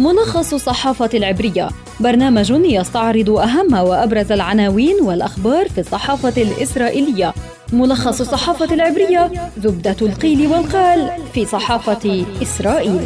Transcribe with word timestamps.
ملخص 0.00 0.54
الصحافة 0.54 1.10
العبرية. 1.14 1.68
برنامج 2.00 2.50
يستعرض 2.50 3.30
أهم 3.30 3.74
وأبرز 3.74 4.32
العناوين 4.32 4.96
والأخبار 5.02 5.68
في 5.68 5.80
الصحافة 5.80 6.42
الإسرائيلية. 6.42 7.34
ملخص 7.72 8.20
الصحافة 8.20 8.74
العبرية 8.74 9.30
زبدة 9.58 9.96
القيل 10.02 10.46
والقال 10.46 11.10
في 11.34 11.44
صحافة 11.44 12.24
إسرائيل. 12.42 13.00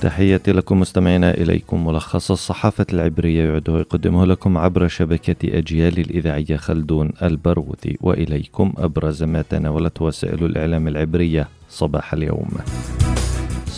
تحياتي 0.00 0.52
لكم 0.52 0.80
مستمعينا 0.80 1.34
إليكم 1.34 1.86
ملخص 1.86 2.30
الصحافة 2.30 2.86
العبرية 2.92 3.44
يعده 3.44 3.78
يقدمه 3.78 4.26
لكم 4.26 4.58
عبر 4.58 4.88
شبكة 4.88 5.58
أجيال 5.58 5.98
الإذاعية 5.98 6.56
خلدون 6.56 7.10
البروذي 7.22 7.96
وإليكم 8.00 8.72
أبرز 8.78 9.22
ما 9.22 9.42
تناولت 9.42 10.02
وسائل 10.02 10.44
الإعلام 10.44 10.88
العبرية 10.88 11.48
صباح 11.70 12.12
اليوم. 12.12 12.48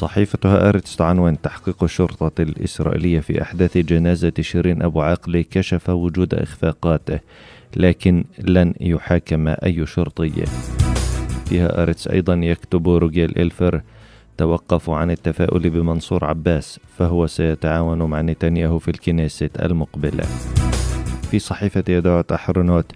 صحيفة 0.04 0.38
هآرتس 0.44 0.96
تعنون 0.96 1.40
تحقيق 1.40 1.84
الشرطة 1.84 2.42
الإسرائيلية 2.42 3.20
في 3.20 3.42
أحداث 3.42 3.78
جنازة 3.78 4.32
شيرين 4.40 4.82
أبو 4.82 5.02
عقل 5.02 5.40
كشف 5.50 5.90
وجود 5.90 6.34
إخفاقاته 6.34 7.20
لكن 7.76 8.24
لن 8.38 8.74
يحاكم 8.80 9.48
أي 9.48 9.86
شرطي. 9.86 10.44
فيها 11.46 11.82
أرتس 11.82 12.08
أيضا 12.08 12.34
يكتب 12.34 12.88
روجيل 12.88 13.38
إلفر 13.38 13.80
توقفوا 14.38 14.96
عن 14.96 15.10
التفاؤل 15.10 15.70
بمنصور 15.70 16.24
عباس 16.24 16.80
فهو 16.98 17.26
سيتعاون 17.26 18.02
مع 18.02 18.20
نتنياهو 18.20 18.78
في 18.78 18.90
الكنيسة 18.90 19.50
المقبلة. 19.62 20.24
في 21.30 21.38
صحيفة 21.38 21.84
يدعوت 21.88 22.32
أحرنوت 22.32 22.92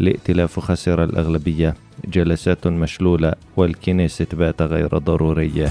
الائتلاف 0.00 0.60
خسر 0.60 1.04
الأغلبية 1.04 1.74
جلسات 2.04 2.66
مشلولة 2.66 3.32
والكنيسة 3.56 4.26
بات 4.32 4.62
غير 4.62 4.98
ضرورية. 4.98 5.68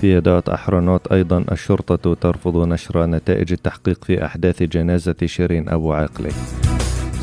في 0.00 0.16
يدعوت 0.16 0.48
أحرنوت 0.48 1.12
أيضا 1.12 1.44
الشرطة 1.52 2.14
ترفض 2.14 2.56
نشر 2.56 3.06
نتائج 3.06 3.52
التحقيق 3.52 4.04
في 4.04 4.24
أحداث 4.24 4.62
جنازة 4.62 5.16
شيرين 5.24 5.68
أبو 5.68 5.92
عاقلة 5.92 6.30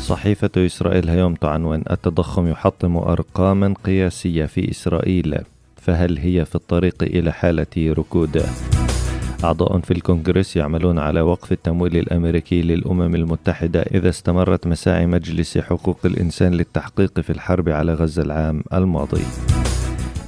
صحيفة 0.00 0.50
إسرائيل 0.56 1.08
هيوم 1.08 1.34
تعنون 1.34 1.82
التضخم 1.90 2.48
يحطم 2.48 2.96
أرقاما 2.96 3.74
قياسية 3.84 4.44
في 4.44 4.70
إسرائيل 4.70 5.38
فهل 5.76 6.18
هي 6.18 6.44
في 6.44 6.54
الطريق 6.54 7.02
إلى 7.02 7.32
حالة 7.32 7.66
ركود؟ 7.76 8.42
أعضاء 9.44 9.78
في 9.78 9.90
الكونغرس 9.90 10.56
يعملون 10.56 10.98
على 10.98 11.20
وقف 11.20 11.52
التمويل 11.52 11.96
الأمريكي 11.96 12.62
للأمم 12.62 13.14
المتحدة 13.14 13.82
إذا 13.82 14.08
استمرت 14.08 14.66
مساعي 14.66 15.06
مجلس 15.06 15.58
حقوق 15.58 15.98
الإنسان 16.04 16.54
للتحقيق 16.54 17.20
في 17.20 17.30
الحرب 17.30 17.68
على 17.68 17.94
غزة 17.94 18.22
العام 18.22 18.64
الماضي. 18.72 19.53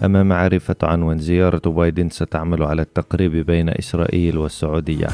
أما 0.05 0.23
معاريف 0.23 0.77
عنوان 0.83 1.19
زيارة 1.19 1.71
بايدن 1.71 2.09
ستعمل 2.09 2.63
على 2.63 2.83
التقريب 2.83 3.33
بين 3.37 3.69
إسرائيل 3.69 4.39
والسعودية. 4.39 5.07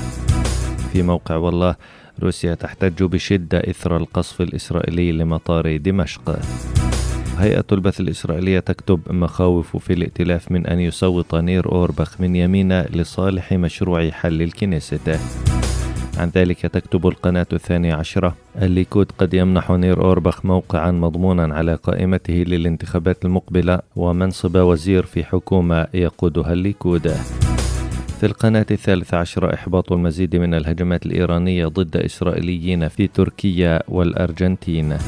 في 0.93 1.03
موقع 1.03 1.37
والا 1.37 1.77
روسيا 2.23 2.55
تحتج 2.55 3.03
بشدة 3.03 3.59
إثر 3.59 3.97
القصف 3.97 4.41
الإسرائيلي 4.41 5.13
لمطار 5.13 5.77
دمشق. 5.77 6.39
هيئة 7.39 7.65
البث 7.73 8.01
الإسرائيلية 8.01 8.59
تكتب 8.59 9.01
مخاوف 9.11 9.77
في 9.77 9.93
الائتلاف 9.93 10.53
من 10.53 10.67
أن 10.67 10.81
يصوت 10.81 11.35
نير 11.35 11.73
أوربخ 11.73 12.21
من 12.21 12.37
يمين 12.37 12.81
لصالح 12.81 13.53
مشروع 13.53 14.11
حل 14.11 14.43
الكنيست 14.43 15.19
عن 16.19 16.31
ذلك 16.35 16.61
تكتب 16.61 17.07
القناة 17.07 17.47
الثانية 17.53 17.95
عشرة. 17.95 18.37
الليكود 18.63 19.13
قد 19.19 19.35
يمنح 19.35 19.71
نير 19.71 20.05
أوربخ 20.05 20.45
موقعا 20.45 20.91
مضمونا 20.91 21.55
على 21.55 21.75
قائمته 21.75 22.35
للانتخابات 22.35 23.25
المقبلة 23.25 23.81
ومنصب 23.97 24.57
وزير 24.57 25.07
في 25.07 25.25
حكومة 25.25 25.87
يقودها 25.95 26.53
الليكود. 26.53 27.09
في 28.21 28.27
القناة 28.27 28.67
الثالثة 28.71 29.17
عشرة 29.17 29.55
إحباط 29.55 29.93
المزيد 29.93 30.37
من 30.37 30.55
الهجمات 30.55 31.07
الإيرانية 31.07 31.67
ضد 31.67 31.97
إسرائيليين 31.97 32.89
في 32.89 33.07
تركيا 33.07 33.83
والأرجنتين. 33.89 34.99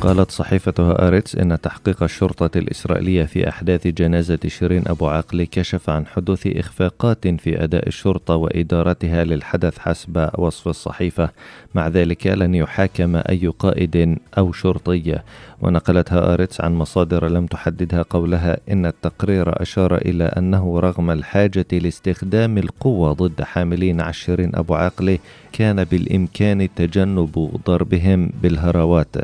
قالت 0.00 0.30
صحيفة 0.30 0.74
هآرتس 0.78 1.36
إن 1.36 1.60
تحقيق 1.60 2.02
الشرطة 2.02 2.58
الإسرائيلية 2.58 3.24
في 3.24 3.48
أحداث 3.48 3.86
جنازة 3.86 4.38
شيرين 4.46 4.82
أبو 4.86 5.08
عقل 5.08 5.44
كشف 5.44 5.90
عن 5.90 6.06
حدوث 6.06 6.46
إخفاقات 6.46 7.28
في 7.28 7.64
أداء 7.64 7.88
الشرطة 7.88 8.34
وإدارتها 8.36 9.24
للحدث 9.24 9.78
حسب 9.78 10.30
وصف 10.38 10.68
الصحيفة. 10.68 11.30
مع 11.74 11.88
ذلك 11.88 12.26
لن 12.26 12.54
يحاكم 12.54 13.16
أي 13.16 13.46
قائد 13.46 14.18
أو 14.38 14.52
شرطي. 14.52 15.18
ونقلت 15.62 16.12
هآرتس 16.12 16.60
عن 16.60 16.74
مصادر 16.74 17.28
لم 17.28 17.46
تحددها 17.46 18.02
قولها 18.02 18.58
إن 18.70 18.86
التقرير 18.86 19.62
أشار 19.62 19.96
إلى 19.96 20.24
أنه 20.24 20.80
رغم 20.80 21.10
الحاجة 21.10 21.66
لاستخدام 21.72 22.58
القوة 22.58 23.12
ضد 23.12 23.42
حاملين 23.42 24.00
عشرين 24.00 24.50
أبو 24.54 24.74
عقل 24.74 25.18
كان 25.52 25.84
بالإمكان 25.84 26.68
تجنب 26.74 27.60
ضربهم 27.66 28.30
بالهراوات 28.42 29.16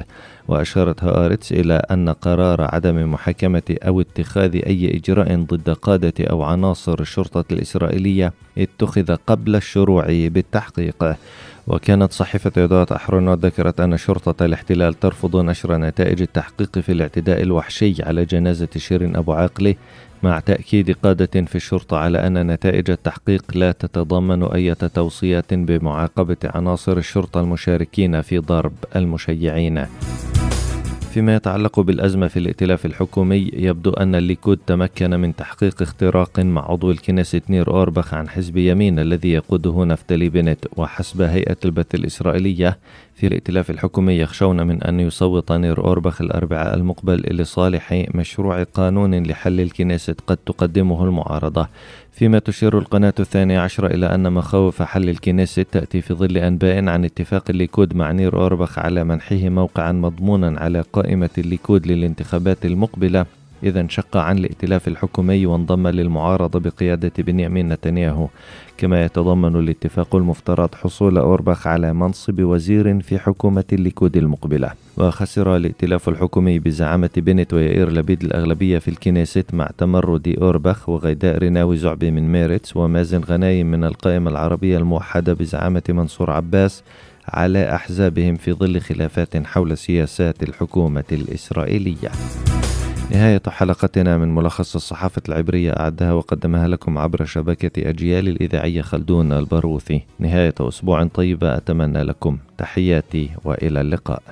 وأشارت 0.49 1.05
هآرتس 1.05 1.53
إلى 1.53 1.83
أن 1.91 2.09
قرار 2.09 2.63
عدم 2.75 3.13
محاكمة 3.13 3.77
أو 3.83 4.01
اتخاذ 4.01 4.55
أي 4.55 4.97
إجراء 4.97 5.37
ضد 5.37 5.71
قادة 5.71 6.15
أو 6.21 6.43
عناصر 6.43 7.01
الشرطة 7.01 7.45
الإسرائيلية 7.53 8.33
اتخذ 8.59 9.17
قبل 9.27 9.57
الشروع 9.57 10.07
بالتحقيق 10.09 11.17
وكانت 11.67 12.13
صحيفة 12.13 12.65
إدارة 12.65 12.97
أحرنوت 12.97 13.45
ذكرت 13.45 13.81
أن 13.81 13.97
شرطة 13.97 14.45
الاحتلال 14.45 14.95
ترفض 14.95 15.37
نشر 15.37 15.77
نتائج 15.77 16.23
التحقيق 16.23 16.79
في 16.79 16.93
الاعتداء 16.93 17.43
الوحشي 17.43 18.03
على 18.03 18.25
جنازة 18.25 18.69
شيرين 18.77 19.17
أبو 19.17 19.33
عاقلة 19.33 19.75
مع 20.23 20.41
تأكيد 20.41 20.97
قادة 21.03 21.45
في 21.45 21.55
الشرطة 21.55 21.97
على 21.97 22.27
أن 22.27 22.47
نتائج 22.47 22.91
التحقيق 22.91 23.43
لا 23.55 23.73
تتضمن 23.73 24.43
أي 24.43 24.75
توصيات 24.75 25.55
بمعاقبة 25.55 26.37
عناصر 26.45 26.97
الشرطة 26.97 27.41
المشاركين 27.41 28.23
في 28.23 28.39
ضرب 28.39 28.73
المشيعين. 28.97 29.87
فيما 31.17 31.35
يتعلق 31.35 31.81
بالأزمة 31.81 32.27
في 32.27 32.39
الائتلاف 32.39 32.87
الحكومي 32.87 33.51
يبدو 33.53 33.91
أن 33.91 34.15
الليكود 34.15 34.59
تمكن 34.67 35.11
من 35.11 35.37
تحقيق 35.37 35.83
اختراق 35.83 36.41
مع 36.41 36.71
عضو 36.71 36.91
الكنيسة 36.91 37.41
نير 37.49 37.71
أوربخ 37.71 38.15
عن 38.15 38.29
حزب 38.29 38.57
يمين 38.57 38.99
الذي 38.99 39.33
يقوده 39.33 39.85
نفتالي 39.85 40.29
بينيت 40.29 40.67
وحسب 40.77 41.23
هيئة 41.23 41.57
البث 41.65 41.95
الإسرائيلية. 41.95 42.79
في 43.15 43.27
الائتلاف 43.27 43.71
الحكومي 43.71 44.19
يخشون 44.19 44.67
من 44.67 44.83
أن 44.83 45.01
يصوت 45.01 45.53
نير 45.53 45.85
أوربخ 45.85 46.21
الأربعاء 46.21 46.75
المقبل 46.75 47.17
لصالح 47.31 48.05
مشروع 48.15 48.63
قانون 48.63 49.23
لحل 49.27 49.61
الكنيست 49.61 50.17
قد 50.27 50.37
تقدمه 50.37 51.05
المعارضة. 51.05 51.69
فيما 52.17 52.39
تشير 52.39 52.79
القناة 52.79 53.15
الثانية 53.21 53.61
عشرة 53.61 53.87
إلى 53.87 54.07
أن 54.07 54.33
مخاوف 54.33 54.83
حل 54.83 55.09
الكنيست 55.09 55.63
تأتي 55.73 56.01
في 56.01 56.15
ظل 56.15 56.37
أنباء 56.37 56.89
عن 56.89 57.05
اتفاق 57.05 57.45
الليكود 57.51 57.97
مع 57.97 58.13
نير 58.13 58.41
أوربخ 58.41 58.79
على 58.79 59.05
منحه 59.05 59.49
موقعا 59.49 59.93
مضمونا 59.93 60.61
على 60.61 60.85
قائمة 60.93 61.06
الليكود 61.39 61.87
للانتخابات 61.87 62.67
المقبلة 62.67 63.27
إذا 63.63 63.81
انشق 63.81 64.17
عن 64.17 64.39
الائتلاف 64.39 64.89
الحكومي 64.89 65.47
وانضم 65.47 65.89
للمعارضة 65.89 66.61
بقيادة 66.61 67.13
بنيامين 67.19 67.69
نتنياهو. 67.69 68.29
كما 68.79 69.05
يتضمن 69.05 69.57
الاتفاق 69.57 70.17
المفترض 70.17 70.75
حصول 70.75 71.19
أورباخ 71.19 71.67
على 71.67 71.93
منصب 71.93 72.41
وزير 72.43 73.01
في 73.01 73.19
حكومة 73.19 73.65
الليكود 73.73 74.17
المقبلة. 74.17 74.73
وخسر 74.97 75.57
الائتلاف 75.57 76.09
الحكومي 76.09 76.59
بزعامة 76.59 77.11
بينيت 77.17 77.55
ويائير 77.55 77.93
لبيد 77.93 78.23
الأغلبية 78.25 78.79
في 78.79 78.89
الكنيست 78.89 79.55
مع 79.55 79.71
تمرد 79.79 80.37
أورباخ 80.43 80.89
وغيداء 80.89 81.39
رناوي 81.39 81.77
زعبي 81.77 82.11
من 82.11 82.33
ميرتس 82.33 82.77
ومازن 82.77 83.21
غنايم 83.21 83.71
من 83.71 83.85
القائمة 83.85 84.31
العربية 84.31 84.79
الموحدة 84.79 85.33
بزعامة 85.33 85.83
منصور 85.89 86.31
عباس 86.31 86.83
على 87.29 87.75
أحزابهم 87.75 88.37
في 88.37 88.53
ظل 88.53 88.81
خلافات 88.81 89.47
حول 89.47 89.79
سياسات 89.79 90.43
الحكومة 90.43 91.05
الإسرائيلية. 91.13 92.11
نهاية 93.11 93.43
حلقتنا 93.49 94.19
من 94.19 94.35
ملخص 94.35 94.75
الصحافة 94.75 95.23
العبرية 95.29 95.71
أعدها 95.71 96.13
وقدمها 96.13 96.69
لكم 96.69 96.99
عبر 96.99 97.25
شبكة 97.25 97.91
أجيال 97.91 98.29
الإذاعية 98.29 98.83
خلدون 98.83 99.33
البروثي 99.33 100.03
نهاية 100.19 100.55
أسبوع 100.61 101.05
طيبة 101.05 101.57
أتمنى 101.57 102.03
لكم 102.03 102.39
تحياتي 102.59 103.31
وإلى 103.45 103.81
اللقاء. 103.81 104.23